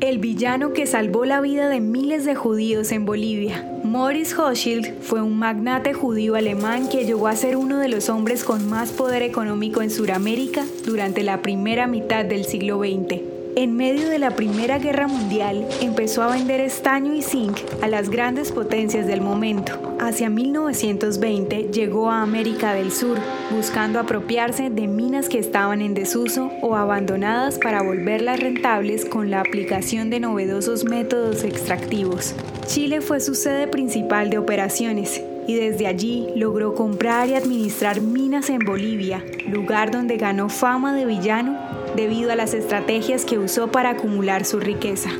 El 0.00 0.18
villano 0.18 0.72
que 0.74 0.86
salvó 0.86 1.24
la 1.24 1.40
vida 1.40 1.68
de 1.68 1.80
miles 1.80 2.24
de 2.24 2.36
judíos 2.36 2.92
en 2.92 3.04
Bolivia. 3.04 3.68
Morris 3.82 4.32
Hochschild 4.38 5.00
fue 5.00 5.22
un 5.22 5.36
magnate 5.36 5.92
judío 5.92 6.36
alemán 6.36 6.88
que 6.88 7.04
llegó 7.04 7.26
a 7.26 7.34
ser 7.34 7.56
uno 7.56 7.78
de 7.78 7.88
los 7.88 8.08
hombres 8.08 8.44
con 8.44 8.70
más 8.70 8.92
poder 8.92 9.22
económico 9.22 9.82
en 9.82 9.90
Sudamérica 9.90 10.64
durante 10.86 11.24
la 11.24 11.42
primera 11.42 11.88
mitad 11.88 12.24
del 12.24 12.44
siglo 12.44 12.78
XX. 12.78 13.37
En 13.60 13.74
medio 13.74 14.08
de 14.08 14.20
la 14.20 14.36
Primera 14.36 14.78
Guerra 14.78 15.08
Mundial, 15.08 15.66
empezó 15.80 16.22
a 16.22 16.30
vender 16.30 16.60
estaño 16.60 17.12
y 17.12 17.22
zinc 17.22 17.58
a 17.82 17.88
las 17.88 18.08
grandes 18.08 18.52
potencias 18.52 19.08
del 19.08 19.20
momento. 19.20 19.72
Hacia 19.98 20.30
1920 20.30 21.70
llegó 21.72 22.08
a 22.08 22.22
América 22.22 22.72
del 22.72 22.92
Sur, 22.92 23.18
buscando 23.50 23.98
apropiarse 23.98 24.70
de 24.70 24.86
minas 24.86 25.28
que 25.28 25.40
estaban 25.40 25.82
en 25.82 25.94
desuso 25.94 26.52
o 26.62 26.76
abandonadas 26.76 27.58
para 27.58 27.82
volverlas 27.82 28.38
rentables 28.38 29.04
con 29.04 29.28
la 29.28 29.40
aplicación 29.40 30.08
de 30.08 30.20
novedosos 30.20 30.84
métodos 30.84 31.42
extractivos. 31.42 32.36
Chile 32.68 33.00
fue 33.00 33.18
su 33.18 33.34
sede 33.34 33.66
principal 33.66 34.30
de 34.30 34.38
operaciones 34.38 35.20
y 35.48 35.56
desde 35.56 35.88
allí 35.88 36.28
logró 36.36 36.76
comprar 36.76 37.28
y 37.28 37.34
administrar 37.34 38.02
minas 38.02 38.50
en 38.50 38.60
Bolivia, 38.60 39.24
lugar 39.50 39.90
donde 39.90 40.16
ganó 40.16 40.48
fama 40.48 40.94
de 40.94 41.06
villano 41.06 41.67
debido 41.98 42.30
a 42.30 42.36
las 42.36 42.54
estrategias 42.54 43.24
que 43.24 43.38
usó 43.38 43.72
para 43.72 43.90
acumular 43.90 44.44
su 44.44 44.60
riqueza. 44.60 45.10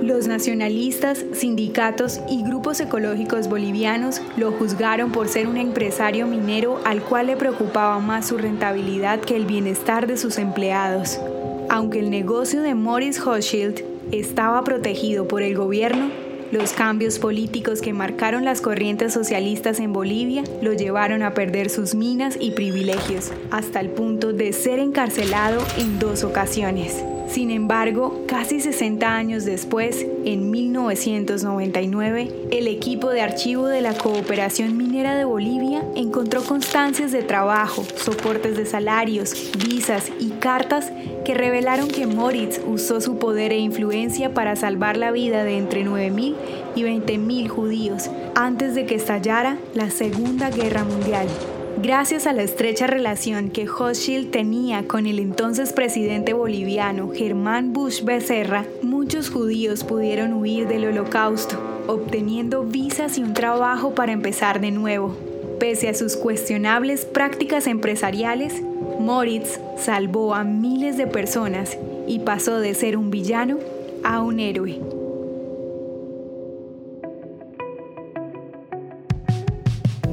Los 0.00 0.28
nacionalistas, 0.28 1.26
sindicatos 1.34 2.20
y 2.26 2.42
grupos 2.42 2.80
ecológicos 2.80 3.48
bolivianos 3.48 4.22
lo 4.38 4.50
juzgaron 4.50 5.12
por 5.12 5.28
ser 5.28 5.46
un 5.46 5.58
empresario 5.58 6.26
minero 6.26 6.80
al 6.86 7.02
cual 7.02 7.26
le 7.26 7.36
preocupaba 7.36 7.98
más 7.98 8.28
su 8.28 8.38
rentabilidad 8.38 9.20
que 9.20 9.36
el 9.36 9.44
bienestar 9.44 10.06
de 10.06 10.16
sus 10.16 10.38
empleados. 10.38 11.20
Aunque 11.68 11.98
el 11.98 12.08
negocio 12.08 12.62
de 12.62 12.74
Morris 12.74 13.20
Hochschild 13.20 13.84
estaba 14.10 14.64
protegido 14.64 15.28
por 15.28 15.42
el 15.42 15.54
gobierno, 15.54 16.10
los 16.52 16.74
cambios 16.74 17.18
políticos 17.18 17.80
que 17.80 17.94
marcaron 17.94 18.44
las 18.44 18.60
corrientes 18.60 19.14
socialistas 19.14 19.80
en 19.80 19.92
Bolivia 19.92 20.44
lo 20.60 20.74
llevaron 20.74 21.22
a 21.22 21.32
perder 21.32 21.70
sus 21.70 21.94
minas 21.94 22.36
y 22.38 22.50
privilegios, 22.50 23.32
hasta 23.50 23.80
el 23.80 23.88
punto 23.88 24.34
de 24.34 24.52
ser 24.52 24.78
encarcelado 24.78 25.64
en 25.78 25.98
dos 25.98 26.24
ocasiones. 26.24 27.02
Sin 27.28 27.50
embargo, 27.50 28.24
casi 28.26 28.60
60 28.60 29.06
años 29.06 29.44
después, 29.44 30.06
en 30.24 30.50
1999, 30.50 32.48
el 32.50 32.68
equipo 32.68 33.10
de 33.10 33.22
archivo 33.22 33.66
de 33.66 33.80
la 33.80 33.94
Cooperación 33.94 34.76
Minera 34.76 35.16
de 35.16 35.24
Bolivia 35.24 35.82
encontró 35.94 36.42
constancias 36.42 37.12
de 37.12 37.22
trabajo, 37.22 37.84
soportes 37.96 38.56
de 38.56 38.66
salarios, 38.66 39.50
visas 39.66 40.10
y 40.18 40.30
cartas 40.30 40.92
que 41.24 41.34
revelaron 41.34 41.88
que 41.88 42.06
Moritz 42.06 42.60
usó 42.66 43.00
su 43.00 43.16
poder 43.16 43.52
e 43.52 43.58
influencia 43.58 44.34
para 44.34 44.56
salvar 44.56 44.96
la 44.96 45.10
vida 45.10 45.44
de 45.44 45.56
entre 45.56 45.84
9.000 45.84 46.34
y 46.74 46.82
20.000 46.82 47.48
judíos 47.48 48.10
antes 48.34 48.74
de 48.74 48.86
que 48.86 48.96
estallara 48.96 49.58
la 49.74 49.90
Segunda 49.90 50.50
Guerra 50.50 50.84
Mundial. 50.84 51.28
Gracias 51.78 52.26
a 52.26 52.32
la 52.32 52.42
estrecha 52.42 52.86
relación 52.86 53.50
que 53.50 53.66
Hochschild 53.66 54.30
tenía 54.30 54.86
con 54.86 55.06
el 55.06 55.18
entonces 55.18 55.72
presidente 55.72 56.32
boliviano 56.32 57.10
Germán 57.12 57.72
Bush 57.72 58.02
Becerra, 58.04 58.66
muchos 58.82 59.30
judíos 59.30 59.82
pudieron 59.82 60.34
huir 60.34 60.68
del 60.68 60.84
holocausto, 60.84 61.58
obteniendo 61.86 62.64
visas 62.64 63.18
y 63.18 63.22
un 63.22 63.34
trabajo 63.34 63.94
para 63.94 64.12
empezar 64.12 64.60
de 64.60 64.70
nuevo. 64.70 65.16
Pese 65.58 65.88
a 65.88 65.94
sus 65.94 66.16
cuestionables 66.16 67.04
prácticas 67.04 67.66
empresariales, 67.66 68.62
Moritz 69.00 69.58
salvó 69.76 70.34
a 70.34 70.44
miles 70.44 70.96
de 70.96 71.06
personas 71.06 71.78
y 72.06 72.20
pasó 72.20 72.60
de 72.60 72.74
ser 72.74 72.96
un 72.96 73.10
villano 73.10 73.58
a 74.04 74.20
un 74.22 74.40
héroe. 74.40 75.01